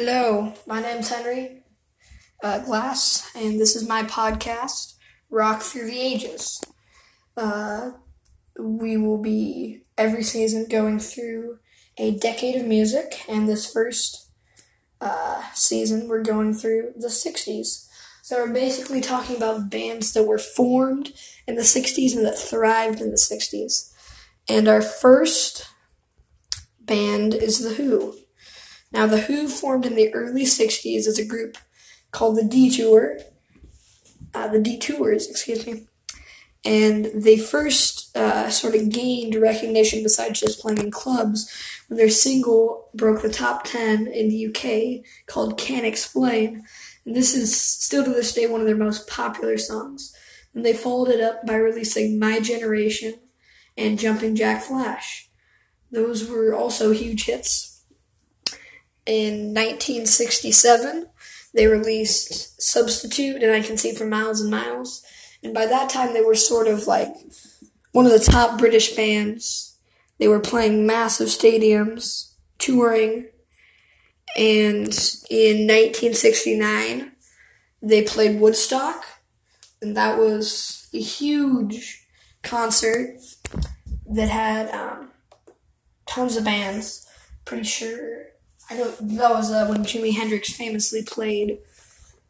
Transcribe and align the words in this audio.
Hello, 0.00 0.52
my 0.64 0.80
name's 0.80 1.08
Henry 1.08 1.64
uh, 2.44 2.60
Glass, 2.60 3.32
and 3.34 3.58
this 3.58 3.74
is 3.74 3.88
my 3.88 4.04
podcast, 4.04 4.94
Rock 5.28 5.60
Through 5.60 5.90
the 5.90 5.98
Ages. 5.98 6.60
Uh, 7.36 7.90
we 8.56 8.96
will 8.96 9.20
be 9.20 9.82
every 9.98 10.22
season 10.22 10.68
going 10.70 11.00
through 11.00 11.58
a 11.98 12.12
decade 12.16 12.54
of 12.54 12.64
music, 12.64 13.24
and 13.28 13.48
this 13.48 13.72
first 13.72 14.30
uh, 15.00 15.42
season 15.54 16.06
we're 16.06 16.22
going 16.22 16.54
through 16.54 16.92
the 16.94 17.08
60s. 17.08 17.88
So 18.22 18.36
we're 18.36 18.54
basically 18.54 19.00
talking 19.00 19.34
about 19.34 19.68
bands 19.68 20.12
that 20.12 20.28
were 20.28 20.38
formed 20.38 21.12
in 21.48 21.56
the 21.56 21.62
60s 21.62 22.14
and 22.14 22.24
that 22.24 22.38
thrived 22.38 23.00
in 23.00 23.10
the 23.10 23.16
60s. 23.16 23.92
And 24.48 24.68
our 24.68 24.80
first 24.80 25.66
band 26.78 27.34
is 27.34 27.58
The 27.58 27.74
Who. 27.74 28.14
Now, 28.90 29.06
The 29.06 29.22
Who 29.22 29.48
formed 29.48 29.84
in 29.84 29.96
the 29.96 30.12
early 30.14 30.44
60s 30.44 31.06
as 31.06 31.18
a 31.18 31.26
group 31.26 31.58
called 32.10 32.36
the 32.36 32.44
Detour, 32.44 33.18
uh, 34.34 34.48
the 34.48 34.60
Detours, 34.60 35.28
excuse 35.28 35.66
me. 35.66 35.86
And 36.64 37.06
they 37.14 37.38
first 37.38 38.16
uh, 38.16 38.50
sort 38.50 38.74
of 38.74 38.90
gained 38.90 39.34
recognition 39.36 40.02
besides 40.02 40.40
just 40.40 40.60
playing 40.60 40.78
in 40.78 40.90
clubs 40.90 41.50
when 41.86 41.98
their 41.98 42.10
single 42.10 42.88
broke 42.94 43.22
the 43.22 43.30
top 43.30 43.64
10 43.64 44.06
in 44.06 44.28
the 44.28 44.46
UK 44.48 45.04
called 45.26 45.58
Can't 45.58 45.86
Explain. 45.86 46.64
And 47.04 47.14
this 47.14 47.34
is 47.34 47.58
still 47.58 48.04
to 48.04 48.10
this 48.10 48.34
day 48.34 48.46
one 48.46 48.60
of 48.60 48.66
their 48.66 48.76
most 48.76 49.08
popular 49.08 49.56
songs. 49.56 50.14
And 50.54 50.64
they 50.64 50.72
followed 50.72 51.08
it 51.08 51.20
up 51.20 51.46
by 51.46 51.54
releasing 51.54 52.18
My 52.18 52.40
Generation 52.40 53.14
and 53.76 53.98
Jumping 53.98 54.34
Jack 54.34 54.62
Flash. 54.62 55.30
Those 55.90 56.28
were 56.28 56.54
also 56.54 56.90
huge 56.90 57.26
hits 57.26 57.67
in 59.08 59.54
1967, 59.54 61.06
they 61.54 61.66
released 61.66 62.60
Substitute 62.60 63.42
and 63.42 63.50
I 63.50 63.62
Can 63.62 63.78
See 63.78 63.94
for 63.94 64.04
Miles 64.04 64.42
and 64.42 64.50
Miles. 64.50 65.02
And 65.42 65.54
by 65.54 65.64
that 65.64 65.88
time, 65.88 66.12
they 66.12 66.20
were 66.20 66.34
sort 66.34 66.68
of 66.68 66.86
like 66.86 67.08
one 67.92 68.04
of 68.04 68.12
the 68.12 68.18
top 68.18 68.58
British 68.58 68.94
bands. 68.94 69.78
They 70.18 70.28
were 70.28 70.40
playing 70.40 70.86
massive 70.86 71.28
stadiums, 71.28 72.34
touring. 72.58 73.28
And 74.36 74.92
in 75.30 75.66
1969, 75.66 77.12
they 77.80 78.02
played 78.02 78.38
Woodstock. 78.38 79.04
And 79.80 79.96
that 79.96 80.18
was 80.18 80.90
a 80.92 81.00
huge 81.00 82.06
concert 82.42 83.16
that 84.06 84.28
had 84.28 84.70
um, 84.70 85.12
tons 86.06 86.36
of 86.36 86.44
bands. 86.44 87.06
Pretty 87.46 87.64
sure 87.64 88.27
I 88.70 88.76
know 88.76 88.90
that 88.90 89.30
was 89.30 89.50
uh, 89.50 89.66
when 89.66 89.84
Jimi 89.84 90.14
Hendrix 90.14 90.52
famously 90.52 91.02
played 91.02 91.58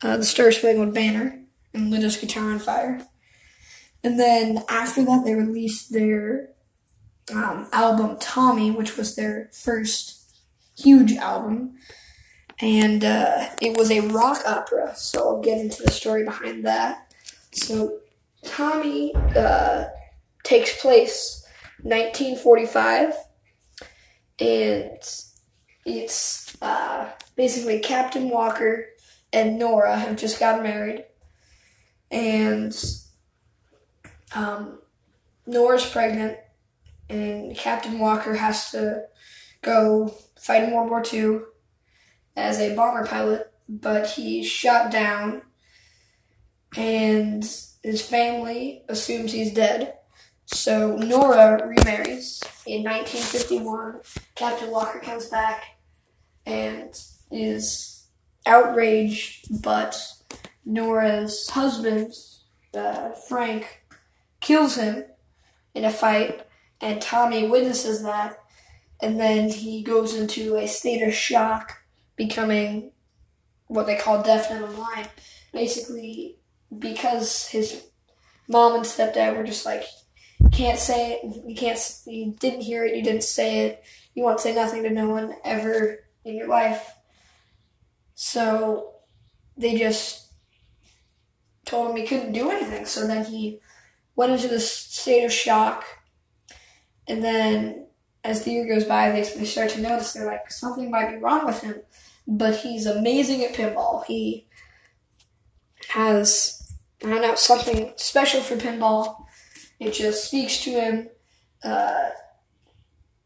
uh, 0.02 0.16
the 0.16 0.24
Star 0.24 0.52
Spangled 0.52 0.94
Banner 0.94 1.40
and 1.74 1.90
lit 1.90 2.02
his 2.02 2.16
guitar 2.16 2.52
on 2.52 2.58
fire. 2.58 3.06
And 4.04 4.18
then 4.18 4.64
after 4.68 5.04
that, 5.04 5.24
they 5.24 5.34
released 5.34 5.92
their 5.92 6.50
um, 7.32 7.66
album 7.72 8.16
Tommy, 8.20 8.70
which 8.70 8.96
was 8.96 9.16
their 9.16 9.50
first 9.52 10.36
huge 10.76 11.14
album. 11.14 11.74
And 12.60 13.04
uh, 13.04 13.50
it 13.60 13.76
was 13.76 13.90
a 13.90 14.00
rock 14.00 14.42
opera, 14.46 14.94
so 14.96 15.28
I'll 15.28 15.40
get 15.40 15.58
into 15.58 15.82
the 15.82 15.90
story 15.92 16.24
behind 16.24 16.64
that. 16.66 17.12
So, 17.52 17.98
Tommy 18.44 19.14
uh, 19.14 19.86
takes 20.44 20.80
place 20.80 21.44
1945, 21.82 23.14
and 24.40 25.00
it's 25.88 26.56
uh, 26.60 27.10
basically 27.36 27.80
Captain 27.80 28.28
Walker 28.28 28.86
and 29.32 29.58
Nora 29.58 29.96
have 29.96 30.16
just 30.16 30.38
gotten 30.38 30.62
married, 30.62 31.04
and 32.10 32.74
um, 34.34 34.78
Nora's 35.46 35.88
pregnant, 35.88 36.38
and 37.08 37.56
Captain 37.56 37.98
Walker 37.98 38.34
has 38.34 38.70
to 38.72 39.04
go 39.62 40.14
fight 40.38 40.64
in 40.64 40.74
World 40.74 40.90
War 40.90 41.02
II 41.12 41.40
as 42.36 42.60
a 42.60 42.74
bomber 42.74 43.06
pilot, 43.06 43.52
but 43.68 44.08
he's 44.10 44.46
shot 44.46 44.90
down, 44.90 45.42
and 46.76 47.42
his 47.82 48.02
family 48.02 48.84
assumes 48.88 49.32
he's 49.32 49.52
dead. 49.52 49.94
So 50.46 50.96
Nora 50.96 51.66
remarries 51.66 52.42
in 52.66 52.82
1951. 52.82 54.00
Captain 54.34 54.70
Walker 54.70 54.98
comes 55.00 55.26
back 55.26 55.77
and 56.48 56.98
is 57.30 58.06
outraged, 58.46 59.62
but 59.62 60.00
Nora's 60.64 61.50
husband, 61.50 62.14
uh, 62.74 63.10
Frank, 63.10 63.84
kills 64.40 64.76
him 64.76 65.04
in 65.74 65.84
a 65.84 65.90
fight, 65.90 66.46
and 66.80 67.02
Tommy 67.02 67.46
witnesses 67.46 68.02
that, 68.02 68.38
and 69.02 69.20
then 69.20 69.50
he 69.50 69.82
goes 69.82 70.14
into 70.14 70.56
a 70.56 70.66
state 70.66 71.06
of 71.06 71.12
shock, 71.12 71.82
becoming 72.16 72.92
what 73.66 73.86
they 73.86 73.96
call 73.96 74.22
deaf 74.22 74.50
and 74.50 74.74
blind. 74.74 75.08
Basically, 75.52 76.36
because 76.78 77.48
his 77.48 77.84
mom 78.48 78.74
and 78.74 78.84
stepdad 78.84 79.36
were 79.36 79.44
just 79.44 79.66
like, 79.66 79.84
can't 80.50 80.78
say 80.78 81.12
it, 81.12 81.42
you 81.46 81.54
can't, 81.54 81.78
you 82.06 82.34
didn't 82.38 82.62
hear 82.62 82.86
it, 82.86 82.96
you 82.96 83.02
didn't 83.02 83.24
say 83.24 83.66
it, 83.66 83.84
you 84.14 84.22
won't 84.22 84.40
say 84.40 84.54
nothing 84.54 84.82
to 84.82 84.90
no 84.90 85.10
one 85.10 85.34
ever 85.44 86.00
in 86.24 86.36
your 86.36 86.48
life. 86.48 86.94
So 88.14 88.94
they 89.56 89.76
just 89.76 90.32
told 91.64 91.90
him 91.90 91.96
he 91.96 92.06
couldn't 92.06 92.32
do 92.32 92.50
anything. 92.50 92.86
So 92.86 93.06
then 93.06 93.24
he 93.24 93.60
went 94.16 94.32
into 94.32 94.48
this 94.48 94.70
state 94.70 95.24
of 95.24 95.32
shock. 95.32 95.84
And 97.06 97.22
then 97.22 97.86
as 98.24 98.44
the 98.44 98.52
year 98.52 98.66
goes 98.66 98.84
by, 98.84 99.10
they, 99.10 99.22
they 99.22 99.44
start 99.44 99.70
to 99.70 99.80
notice 99.80 100.12
they're 100.12 100.26
like, 100.26 100.50
something 100.50 100.90
might 100.90 101.10
be 101.10 101.18
wrong 101.18 101.46
with 101.46 101.62
him. 101.62 101.82
But 102.26 102.56
he's 102.56 102.86
amazing 102.86 103.44
at 103.44 103.54
pinball. 103.54 104.04
He 104.04 104.46
has, 105.88 106.76
don't 107.00 107.22
know, 107.22 107.34
something 107.36 107.92
special 107.96 108.40
for 108.40 108.56
pinball. 108.56 109.24
It 109.80 109.92
just 109.92 110.24
speaks 110.24 110.62
to 110.64 110.70
him. 110.70 111.08
Uh, 111.62 112.10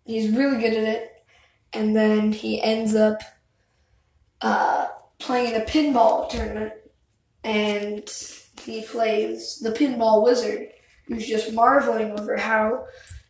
he's 0.04 0.30
really 0.30 0.60
good 0.60 0.74
at 0.74 0.84
it 0.84 1.11
and 1.72 1.96
then 1.96 2.32
he 2.32 2.60
ends 2.62 2.94
up 2.94 3.20
uh, 4.40 4.88
playing 5.18 5.54
in 5.54 5.60
a 5.60 5.64
pinball 5.64 6.28
tournament, 6.28 6.72
and 7.44 8.08
he 8.62 8.82
plays 8.82 9.58
the 9.58 9.70
pinball 9.70 10.24
wizard, 10.24 10.68
who's 11.06 11.26
just 11.26 11.52
marveling 11.52 12.18
over 12.18 12.36
how 12.36 12.84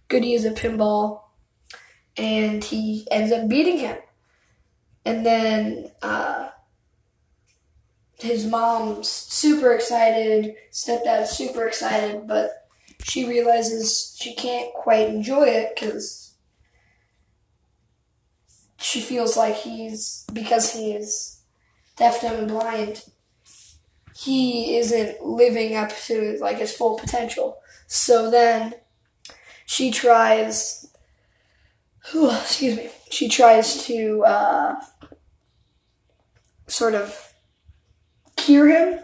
good 0.09 0.25
he 0.25 0.35
is 0.35 0.45
at 0.45 0.57
pinball, 0.57 1.23
and 2.17 2.63
he 2.65 3.07
ends 3.11 3.33
up 3.33 3.49
beating 3.49 3.79
him. 3.79 3.97
And 5.05 5.27
then 5.27 5.91
uh, 6.03 6.51
his 8.19 8.47
mom's 8.47 9.09
super 9.09 9.73
excited, 9.73 10.55
stepdad's 10.71 11.31
super 11.31 11.67
excited, 11.67 12.27
but 12.27 12.69
she 13.03 13.27
realizes 13.27 14.17
she 14.19 14.35
can't 14.35 14.73
quite 14.75 15.09
enjoy 15.09 15.45
it 15.45 15.75
because 15.75 16.32
she 18.83 19.01
feels 19.01 19.37
like 19.37 19.55
he's 19.55 20.25
because 20.33 20.75
he 20.75 20.93
is 20.93 21.41
deaf, 21.97 22.21
dumb, 22.21 22.37
and 22.37 22.49
blind. 22.49 23.05
He 24.15 24.77
isn't 24.77 25.25
living 25.25 25.77
up 25.77 25.97
to 26.07 26.37
like 26.41 26.59
his 26.59 26.75
full 26.75 26.99
potential. 26.99 27.59
So 27.87 28.31
then 28.31 28.75
she 29.67 29.91
tries. 29.91 30.89
Whew, 32.11 32.31
excuse 32.33 32.77
me. 32.77 32.91
She 33.09 33.29
tries 33.29 33.87
to 33.87 34.25
uh, 34.25 34.75
sort 36.67 36.95
of 36.95 37.35
cure 38.37 38.69
him, 38.69 38.99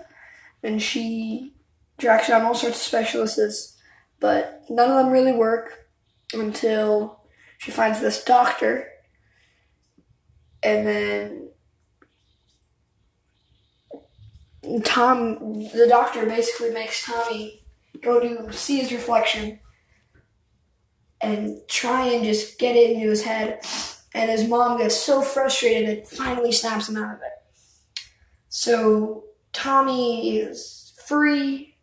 and 0.63 0.83
she 0.83 1.55
tracks 1.99 2.27
down 2.29 2.43
all 2.43 2.55
sorts 2.55 2.79
of 2.79 2.83
specialists, 2.83 3.79
but 4.19 4.65
none 4.69 4.91
of 4.91 4.97
them 4.97 5.13
really 5.13 5.33
work 5.33 5.87
until 6.33 7.21
she 7.59 7.71
finds 7.71 8.01
this 8.01 8.25
doctor 8.25 8.89
and 10.63 10.87
then 10.87 11.49
Tom, 14.85 15.63
the 15.73 15.87
doctor, 15.89 16.27
basically 16.27 16.71
makes 16.71 17.05
Tommy 17.05 17.63
go 18.01 18.21
to 18.21 18.53
see 18.53 18.81
his 18.81 18.93
reflection 18.93 19.61
and 21.21 21.61
try 21.69 22.07
and 22.07 22.25
just 22.25 22.59
get 22.59 22.77
it 22.77 22.91
into 22.91 23.09
his 23.09 23.25
head. 23.25 23.61
And 24.15 24.31
his 24.31 24.49
mom 24.49 24.79
gets 24.79 24.97
so 24.97 25.23
frustrated 25.23 25.89
it 25.89 26.09
finally 26.09 26.53
snaps 26.53 26.89
him 26.89 26.97
out 26.97 27.17
of 27.17 27.21
it. 27.21 28.03
So 28.49 29.25
Tommy 29.53 30.39
is 30.39 30.95
free 31.07 31.77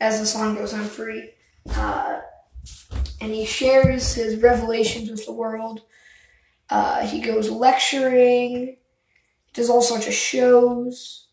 as 0.00 0.20
the 0.20 0.26
song 0.26 0.54
goes 0.54 0.72
on, 0.72 0.84
free. 0.84 1.30
Uh, 1.74 2.20
and 3.20 3.32
he 3.32 3.44
shares 3.44 4.14
his 4.14 4.40
revelations 4.40 5.10
with 5.10 5.24
the 5.26 5.32
world 5.32 5.82
Uh, 6.68 7.06
he 7.06 7.20
goes 7.20 7.48
lecturing, 7.48 8.76
does 9.54 9.70
all 9.70 9.82
sorts 9.82 10.06
of 10.06 10.12
shows, 10.12 11.28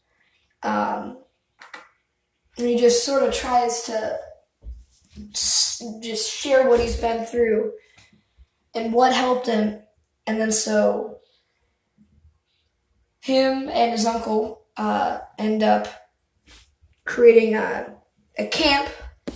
um, 0.61 1.17
and 2.57 2.67
he 2.67 2.77
just 2.77 3.03
sort 3.03 3.23
of 3.23 3.33
tries 3.33 3.83
to 3.83 4.17
just 6.01 6.31
share 6.31 6.69
what 6.69 6.79
he's 6.79 6.95
been 6.97 7.25
through 7.25 7.71
and 8.75 8.93
what 8.93 9.13
helped 9.13 9.47
him. 9.47 9.79
And 10.25 10.39
then 10.39 10.51
so 10.51 11.17
him 13.21 13.69
and 13.69 13.91
his 13.91 14.05
uncle 14.05 14.65
uh, 14.77 15.19
end 15.37 15.63
up 15.63 15.87
creating 17.05 17.55
a, 17.55 17.95
a 18.37 18.45
camp, 18.47 18.89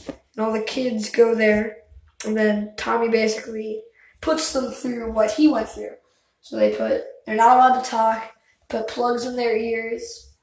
and 0.07 0.45
all 0.45 0.53
the 0.53 0.61
kids 0.61 1.09
go 1.09 1.35
there. 1.35 1.77
And 2.25 2.37
then 2.37 2.73
Tommy 2.77 3.09
basically 3.09 3.81
puts 4.21 4.53
them 4.53 4.71
through 4.71 5.11
what 5.11 5.31
he 5.31 5.47
went 5.47 5.69
through. 5.69 5.95
So 6.41 6.55
they 6.55 6.75
put 6.75 7.03
they're 7.25 7.35
not 7.35 7.57
allowed 7.57 7.83
to 7.83 7.89
talk, 7.89 8.31
put 8.69 8.87
plugs 8.87 9.25
in 9.25 9.35
their 9.35 9.55
ears, 9.55 10.35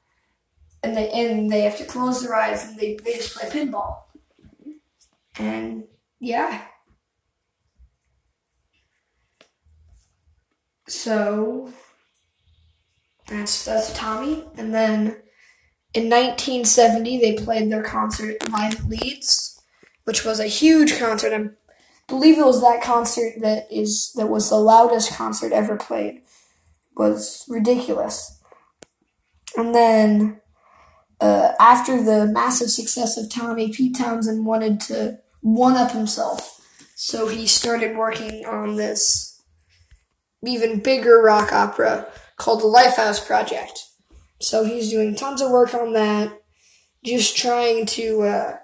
and 0.83 0.95
they 0.95 1.09
and 1.09 1.51
they 1.51 1.61
have 1.61 1.77
to 1.77 1.85
close 1.85 2.21
their 2.21 2.35
eyes 2.35 2.63
and 2.63 2.79
they, 2.79 2.97
they 3.03 3.15
just 3.15 3.35
play 3.35 3.49
pinball. 3.49 4.03
And 5.37 5.85
yeah. 6.19 6.61
So 10.87 11.73
that's 13.27 13.65
that's 13.65 13.93
Tommy. 13.93 14.45
And 14.57 14.73
then 14.73 15.17
in 15.93 16.09
1970 16.09 17.19
they 17.19 17.43
played 17.43 17.71
their 17.71 17.83
concert 17.83 18.47
live 18.49 18.85
Leeds, 18.85 19.59
which 20.03 20.23
was 20.23 20.39
a 20.39 20.45
huge 20.45 20.99
concert. 20.99 21.33
I 21.33 21.49
believe 22.07 22.37
it 22.37 22.45
was 22.45 22.61
that 22.61 22.83
concert 22.83 23.33
that 23.41 23.67
is 23.71 24.11
that 24.15 24.27
was 24.27 24.49
the 24.49 24.57
loudest 24.57 25.13
concert 25.13 25.51
ever 25.51 25.75
played. 25.77 26.21
Was 26.95 27.45
ridiculous. 27.49 28.41
And 29.57 29.75
then 29.75 30.41
uh, 31.19 31.53
after 31.59 32.01
the 32.01 32.25
massive 32.25 32.69
success 32.69 33.17
of 33.17 33.29
Tommy, 33.29 33.71
Pete 33.71 33.97
Townshend 33.97 34.45
wanted 34.45 34.79
to 34.81 35.19
one 35.41 35.75
up 35.75 35.91
himself. 35.91 36.61
So 36.95 37.27
he 37.27 37.47
started 37.47 37.97
working 37.97 38.45
on 38.45 38.75
this 38.75 39.41
even 40.43 40.79
bigger 40.79 41.21
rock 41.21 41.51
opera 41.51 42.07
called 42.37 42.61
the 42.61 42.65
Lifehouse 42.65 43.25
Project. 43.25 43.85
So 44.39 44.63
he's 44.63 44.89
doing 44.89 45.15
tons 45.15 45.41
of 45.41 45.51
work 45.51 45.73
on 45.73 45.93
that, 45.93 46.41
just 47.03 47.37
trying 47.37 47.85
to, 47.87 48.21
uh, 48.23 48.57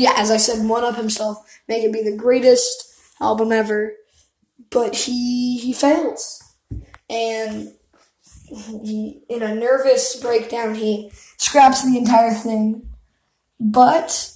yeah, 0.00 0.14
as 0.16 0.30
I 0.30 0.36
said, 0.36 0.66
one 0.66 0.84
up 0.84 0.96
himself, 0.96 1.38
make 1.68 1.84
it 1.84 1.92
be 1.92 2.02
the 2.02 2.16
greatest 2.16 2.94
album 3.20 3.52
ever. 3.52 3.94
But 4.70 4.94
he 4.96 5.58
he 5.58 5.72
fails, 5.72 6.42
and 7.10 7.72
he, 8.48 9.22
in 9.28 9.42
a 9.42 9.54
nervous 9.54 10.16
breakdown, 10.20 10.74
he 10.74 11.10
scraps 11.36 11.84
the 11.84 11.98
entire 11.98 12.32
thing. 12.32 12.88
But 13.60 14.34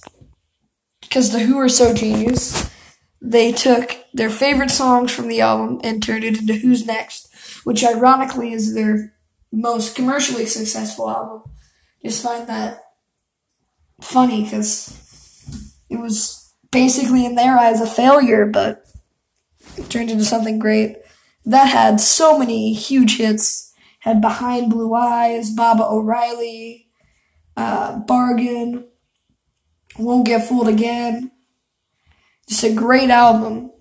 because 1.01 1.31
the 1.31 1.39
Who 1.39 1.57
are 1.57 1.69
so 1.69 1.93
genius, 1.93 2.69
they 3.21 3.51
took 3.51 3.97
their 4.13 4.29
favorite 4.29 4.71
songs 4.71 5.13
from 5.13 5.27
the 5.27 5.41
album 5.41 5.79
and 5.83 6.01
turned 6.01 6.23
it 6.23 6.39
into 6.39 6.53
Who's 6.53 6.85
Next, 6.85 7.33
which 7.63 7.83
ironically 7.83 8.53
is 8.53 8.73
their 8.73 9.13
most 9.51 9.95
commercially 9.95 10.45
successful 10.45 11.09
album. 11.09 11.43
Just 12.03 12.23
find 12.23 12.47
that 12.47 12.83
funny 14.01 14.43
because 14.43 15.06
it 15.89 15.99
was 15.99 16.53
basically 16.71 17.25
in 17.25 17.35
their 17.35 17.57
eyes 17.57 17.81
a 17.81 17.87
failure, 17.87 18.45
but 18.45 18.83
it 19.77 19.89
turned 19.89 20.11
into 20.11 20.25
something 20.25 20.59
great. 20.59 20.97
That 21.45 21.65
had 21.65 22.01
so 22.01 22.37
many 22.37 22.73
huge 22.73 23.17
hits. 23.17 23.73
Had 23.99 24.21
Behind 24.21 24.69
Blue 24.69 24.93
Eyes, 24.93 25.49
Baba 25.49 25.85
O'Riley, 25.85 26.87
uh, 27.57 27.99
Bargain, 27.99 28.87
won't 29.97 30.25
Get 30.25 30.47
Fooled 30.47 30.67
Again. 30.67 31.31
Just 32.47 32.63
a 32.63 32.73
great 32.73 33.09
album. 33.09 33.71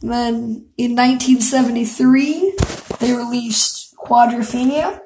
And 0.00 0.10
then 0.10 0.70
in 0.78 0.96
1973, 0.96 2.54
they 3.00 3.12
released 3.12 3.94
Quadrophenia, 3.96 5.00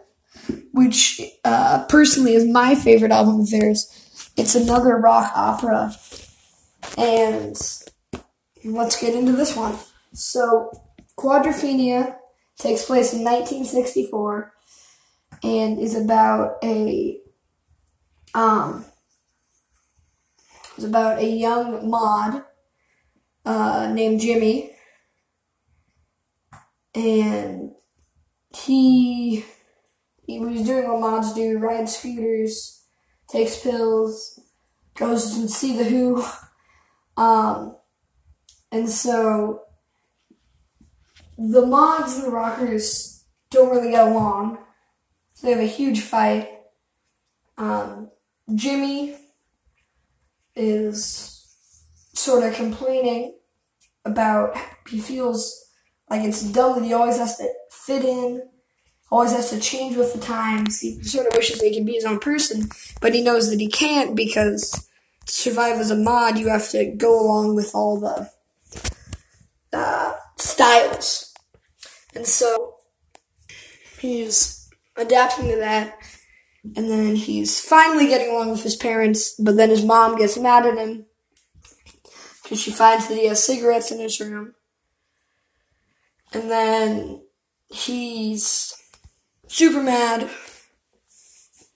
which 0.73 1.21
uh, 1.45 1.85
personally 1.89 2.35
is 2.35 2.47
my 2.47 2.75
favorite 2.75 3.11
album 3.11 3.41
of 3.41 3.51
theirs. 3.51 3.91
It's 4.37 4.55
another 4.55 4.97
rock 4.97 5.33
opera. 5.35 5.95
And 6.97 7.57
let's 8.65 9.01
get 9.01 9.15
into 9.15 9.33
this 9.33 9.57
one. 9.57 9.77
So, 10.13 10.71
Quadrophenia 11.19 12.17
takes 12.59 12.85
place 12.85 13.13
in 13.13 13.25
1964 13.25 14.53
and 15.43 15.79
is 15.79 15.95
about 15.95 16.57
a 16.63 17.21
um, 18.35 18.85
it's 20.77 20.85
about 20.85 21.19
a 21.19 21.27
young 21.27 21.89
mod 21.89 22.43
uh, 23.45 23.91
named 23.93 24.21
Jimmy, 24.21 24.73
and 26.95 27.73
he 28.57 29.45
he 30.27 30.39
was 30.41 30.63
doing 30.63 30.89
what 30.89 31.01
mods 31.01 31.33
do: 31.33 31.59
rides 31.59 31.97
scooters, 31.97 32.85
takes 33.29 33.61
pills, 33.61 34.41
goes 34.97 35.35
to 35.37 35.49
see 35.49 35.77
the 35.77 35.85
Who, 35.85 36.25
um, 37.17 37.77
and 38.71 38.89
so 38.89 39.63
the 41.39 41.65
mods 41.67 42.17
and 42.17 42.25
the 42.25 42.31
rockers 42.31 43.25
don't 43.51 43.71
really 43.71 43.91
get 43.91 44.09
along. 44.09 44.59
So 45.35 45.47
they 45.47 45.53
have 45.53 45.63
a 45.63 45.67
huge 45.67 46.01
fight. 46.01 46.49
Um, 47.57 48.11
Jimmy 48.55 49.17
is 50.57 51.47
sort 52.15 52.45
of 52.45 52.55
complaining 52.55 53.37
about 54.05 54.57
he 54.89 55.01
feels 55.01 55.65
like 56.11 56.23
it's 56.23 56.43
dumb 56.43 56.79
that 56.79 56.85
he 56.85 56.93
always 56.93 57.19
has 57.19 57.37
to 57.39 57.49
fit 57.71 58.05
in, 58.05 58.43
always 59.11 59.33
has 59.33 59.51
to 59.51 59.61
change 59.61 59.97
with 59.97 60.13
the 60.13 60.21
times. 60.21 60.81
He 60.81 61.03
sort 61.03 61.27
of 61.27 61.35
wishes 61.35 61.61
he 61.61 61.75
could 61.75 61.87
be 61.87 61.95
his 61.95 62.05
own 62.05 62.19
person, 62.19 62.69
but 63.01 63.15
he 63.15 63.23
knows 63.23 63.51
that 63.51 63.61
he 63.61 63.69
can't 63.69 64.15
because 64.15 64.89
survive 65.27 65.77
as 65.79 65.91
a 65.91 65.97
mod, 65.97 66.39
you 66.39 66.49
have 66.49 66.69
to 66.71 66.93
go 66.97 67.21
along 67.21 67.55
with 67.55 67.75
all 67.75 68.01
the 68.01 68.31
uh, 69.73 70.15
styles. 70.39 71.33
And 72.15 72.27
so 72.27 72.77
he's 73.99 74.69
adapting 74.97 75.49
to 75.49 75.57
that 75.57 75.99
and 76.77 76.91
then 76.91 77.15
he's 77.15 77.61
finally 77.61 78.07
getting 78.07 78.31
along 78.31 78.51
with 78.51 78.63
his 78.63 78.77
parents, 78.77 79.35
but 79.39 79.57
then 79.57 79.69
his 79.69 79.85
mom 79.85 80.17
gets 80.17 80.39
mad 80.39 80.65
at 80.65 80.79
him 80.79 81.05
because 82.43 82.61
she 82.61 82.71
finds 82.71 83.07
that 83.09 83.19
he 83.19 83.27
has 83.27 83.45
cigarettes 83.45 83.91
in 83.91 83.99
his 83.99 84.19
room. 84.19 84.55
And 86.33 86.51
then 86.51 87.23
he's 87.69 88.75
super 89.47 89.83
mad, 89.83 90.31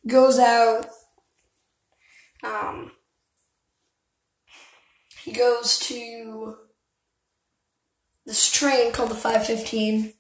goes 0.07 0.39
out, 0.39 0.87
um, 2.43 2.91
he 5.29 5.35
goes 5.35 5.79
to 5.79 6.57
this 8.25 8.51
train 8.51 8.93
called 8.93 9.11
the 9.11 9.15
515 9.15 10.15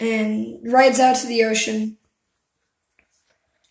and 0.00 0.58
rides 0.64 0.98
out 0.98 1.14
to 1.16 1.28
the 1.28 1.44
ocean 1.44 1.96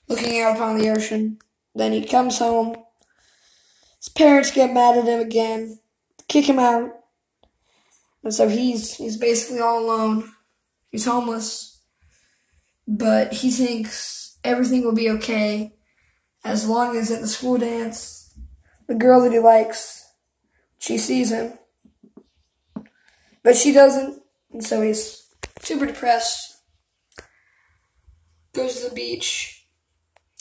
looking 0.07 0.39
out 0.41 0.55
upon 0.55 0.77
the 0.77 0.89
ocean. 0.89 1.39
Then 1.75 1.91
he 1.91 2.05
comes 2.05 2.39
home. 2.39 2.77
His 3.97 4.07
parents 4.07 4.51
get 4.51 4.73
mad 4.73 4.97
at 4.97 5.03
him 5.03 5.19
again, 5.19 5.79
kick 6.29 6.45
him 6.45 6.59
out. 6.59 6.91
And 8.23 8.33
so 8.33 8.47
he's 8.47 8.95
he's 8.95 9.17
basically 9.17 9.59
all 9.59 9.83
alone. 9.83 10.31
He's 10.89 11.05
homeless. 11.05 11.81
But 12.87 13.33
he 13.33 13.51
thinks 13.51 14.37
everything 14.45 14.85
will 14.85 14.95
be 14.95 15.09
okay 15.09 15.73
as 16.45 16.65
long 16.65 16.95
as 16.95 17.11
at 17.11 17.19
the 17.19 17.27
school 17.27 17.57
dance, 17.57 18.16
the 18.87 18.95
girl 18.95 19.21
that 19.21 19.31
he 19.31 19.39
likes, 19.39 20.11
she 20.79 20.97
sees 20.97 21.31
him. 21.31 21.53
But 23.43 23.55
she 23.55 23.71
doesn't, 23.71 24.21
and 24.51 24.63
so 24.63 24.81
he's 24.81 25.27
super 25.61 25.85
depressed. 25.85 26.61
Goes 28.53 28.81
to 28.81 28.89
the 28.89 28.95
beach, 28.95 29.67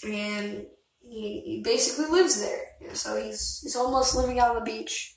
and 0.02 0.66
he, 1.00 1.40
he 1.44 1.62
basically 1.62 2.06
lives 2.06 2.40
there. 2.40 2.62
Know, 2.80 2.94
so 2.94 3.22
he's 3.22 3.60
he's 3.62 3.76
almost 3.76 4.16
living 4.16 4.40
out 4.40 4.56
on 4.56 4.64
the 4.64 4.70
beach. 4.70 5.16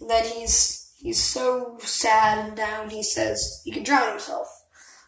And 0.00 0.10
then 0.10 0.24
he's 0.24 0.92
he's 0.98 1.22
so 1.22 1.78
sad 1.80 2.48
and 2.48 2.56
down. 2.56 2.90
He 2.90 3.02
says 3.02 3.62
he 3.64 3.70
could 3.70 3.84
drown 3.84 4.10
himself. 4.10 4.48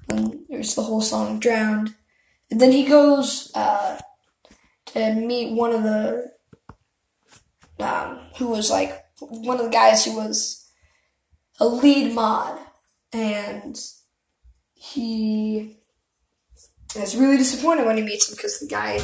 And 0.08 0.44
there's 0.48 0.74
the 0.74 0.82
whole 0.82 1.00
song 1.00 1.40
"Drowned." 1.40 1.94
And 2.50 2.60
then 2.60 2.72
he 2.72 2.84
goes 2.84 3.50
uh, 3.54 4.00
to 4.86 5.14
meet 5.14 5.52
one 5.52 5.72
of 5.72 5.82
the 5.82 6.35
um, 7.78 8.20
who 8.38 8.48
was 8.48 8.70
like 8.70 9.04
one 9.20 9.58
of 9.58 9.64
the 9.64 9.70
guys 9.70 10.04
who 10.04 10.16
was 10.16 10.68
a 11.58 11.66
lead 11.66 12.14
mod, 12.14 12.58
and 13.12 13.78
he 14.74 15.78
is 16.94 17.16
really 17.16 17.36
disappointed 17.36 17.86
when 17.86 17.96
he 17.96 18.02
meets 18.02 18.28
him 18.28 18.36
because 18.36 18.58
the 18.58 18.66
guy 18.66 19.00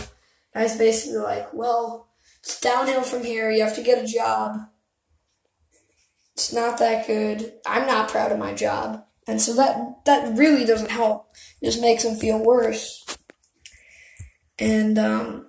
guy's 0.55 0.77
basically 0.77 1.19
like, 1.19 1.53
well, 1.53 2.09
it's 2.41 2.61
downhill 2.61 3.03
from 3.03 3.25
here. 3.25 3.51
You 3.51 3.63
have 3.63 3.77
to 3.77 3.83
get 3.83 4.03
a 4.03 4.07
job. 4.07 4.59
It's 6.35 6.53
not 6.53 6.79
that 6.79 7.07
good. 7.07 7.55
I'm 7.67 7.87
not 7.87 8.09
proud 8.09 8.33
of 8.33 8.39
my 8.39 8.55
job. 8.55 9.05
And 9.27 9.41
so 9.41 9.55
that 9.55 10.05
that 10.05 10.37
really 10.37 10.65
doesn't 10.65 10.91
help. 10.91 11.29
It 11.61 11.67
just 11.67 11.81
makes 11.81 12.05
him 12.05 12.17
feel 12.17 12.43
worse. 12.43 13.05
And 14.59 14.99
um, 14.99 15.47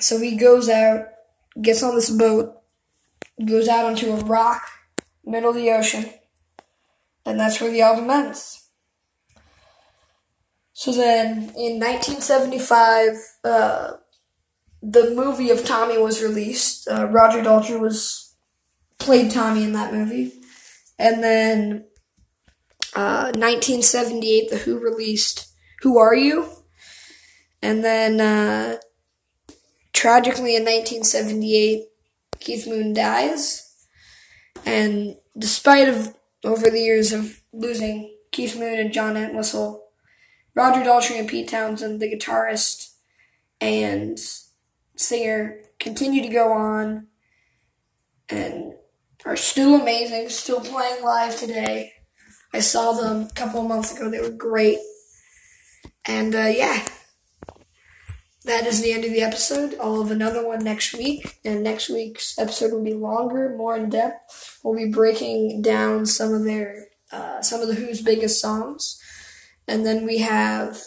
so 0.00 0.20
he 0.20 0.36
goes 0.36 0.68
out, 0.68 1.06
gets 1.60 1.82
on 1.82 1.94
this 1.94 2.10
boat, 2.10 2.54
goes 3.44 3.68
out 3.68 3.84
onto 3.84 4.12
a 4.12 4.24
rock, 4.24 4.62
middle 5.24 5.50
of 5.50 5.56
the 5.56 5.70
ocean, 5.70 6.10
and 7.24 7.38
that's 7.38 7.60
where 7.60 7.70
the 7.70 7.82
album 7.82 8.10
ends. 8.10 8.68
So 10.72 10.92
then, 10.92 11.52
in 11.56 11.80
1975, 11.80 13.14
uh, 13.42 13.92
the 14.80 15.10
movie 15.10 15.50
of 15.50 15.64
Tommy 15.64 15.98
was 15.98 16.22
released. 16.22 16.88
Uh, 16.88 17.06
Roger 17.06 17.42
Daltrey 17.42 17.80
was 17.80 18.36
played 18.98 19.30
Tommy 19.30 19.64
in 19.64 19.72
that 19.72 19.92
movie, 19.92 20.32
and 20.98 21.22
then 21.22 21.84
uh, 22.94 23.32
1978, 23.34 24.50
The 24.50 24.58
Who 24.58 24.78
released 24.78 25.48
"Who 25.82 25.98
Are 25.98 26.14
You," 26.14 26.48
and 27.60 27.84
then 27.84 28.20
uh, 28.20 28.78
tragically 29.98 30.54
in 30.54 30.62
1978, 30.62 31.88
Keith 32.38 32.68
Moon 32.68 32.94
dies, 32.94 33.74
and 34.64 35.16
despite 35.36 35.88
of 35.88 36.14
over 36.44 36.70
the 36.70 36.78
years 36.78 37.12
of 37.12 37.40
losing 37.52 38.14
Keith 38.30 38.56
Moon 38.56 38.78
and 38.78 38.92
John 38.92 39.16
Entwistle, 39.16 39.82
Roger 40.54 40.82
Daltrey 40.82 41.18
and 41.18 41.28
Pete 41.28 41.48
Townshend, 41.48 41.98
the 41.98 42.14
guitarist 42.14 42.94
and 43.60 44.20
singer, 44.94 45.62
continue 45.80 46.22
to 46.22 46.28
go 46.28 46.52
on 46.52 47.08
and 48.28 48.74
are 49.26 49.34
still 49.34 49.80
amazing, 49.80 50.28
still 50.28 50.60
playing 50.60 51.02
live 51.02 51.36
today. 51.36 51.92
I 52.54 52.60
saw 52.60 52.92
them 52.92 53.22
a 53.22 53.34
couple 53.34 53.62
of 53.62 53.66
months 53.66 53.96
ago. 53.96 54.08
They 54.08 54.20
were 54.20 54.30
great. 54.30 54.78
And 56.06 56.36
uh, 56.36 56.52
yeah, 56.54 56.86
that 58.48 58.66
is 58.66 58.80
the 58.80 58.92
end 58.92 59.04
of 59.04 59.12
the 59.12 59.20
episode. 59.20 59.76
I'll 59.80 60.02
have 60.02 60.10
another 60.10 60.46
one 60.46 60.64
next 60.64 60.94
week, 60.94 61.38
and 61.44 61.62
next 61.62 61.90
week's 61.90 62.38
episode 62.38 62.72
will 62.72 62.82
be 62.82 62.94
longer, 62.94 63.54
more 63.56 63.76
in 63.76 63.90
depth. 63.90 64.58
We'll 64.64 64.76
be 64.76 64.90
breaking 64.90 65.60
down 65.60 66.06
some 66.06 66.32
of 66.32 66.44
their, 66.44 66.86
uh, 67.12 67.42
some 67.42 67.60
of 67.60 67.68
the 67.68 67.74
Who's 67.74 68.00
biggest 68.00 68.40
songs, 68.40 69.00
and 69.66 69.84
then 69.84 70.06
we 70.06 70.18
have 70.18 70.80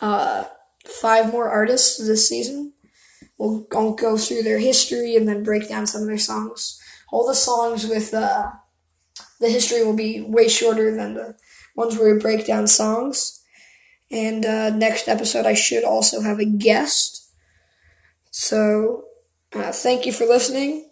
uh, 0.00 0.44
five 0.86 1.32
more 1.32 1.48
artists 1.48 1.98
this 1.98 2.28
season. 2.28 2.74
We'll, 3.38 3.60
go 3.70 4.16
through 4.16 4.42
their 4.42 4.58
history 4.58 5.16
and 5.16 5.26
then 5.26 5.42
break 5.42 5.68
down 5.68 5.86
some 5.86 6.02
of 6.02 6.08
their 6.08 6.18
songs. 6.18 6.80
All 7.10 7.26
the 7.26 7.34
songs 7.34 7.86
with 7.86 8.12
uh, 8.12 8.50
the 9.40 9.48
history 9.48 9.82
will 9.82 9.96
be 9.96 10.20
way 10.20 10.48
shorter 10.48 10.94
than 10.94 11.14
the 11.14 11.36
ones 11.74 11.98
where 11.98 12.14
we 12.14 12.20
break 12.20 12.46
down 12.46 12.66
songs. 12.66 13.43
And 14.10 14.44
uh, 14.44 14.70
next 14.70 15.08
episode, 15.08 15.46
I 15.46 15.54
should 15.54 15.84
also 15.84 16.20
have 16.20 16.38
a 16.38 16.44
guest. 16.44 17.30
So, 18.30 19.04
uh, 19.52 19.72
thank 19.72 20.06
you 20.06 20.12
for 20.12 20.24
listening. 20.26 20.90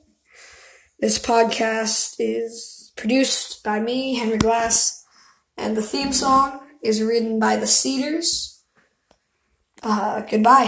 This 1.01 1.19
podcast 1.19 2.17
is 2.19 2.93
produced 2.97 3.65
by 3.65 3.81
me, 3.81 4.15
Henry 4.15 4.39
Glass, 4.39 5.05
and 5.57 5.77
the 5.77 5.83
theme 5.83 6.13
song 6.13 6.61
is 6.83 7.03
written 7.03 7.39
by 7.39 7.57
the 7.57 7.67
Cedars. 7.67 8.63
Uh, 9.83 10.21
goodbye. 10.23 10.61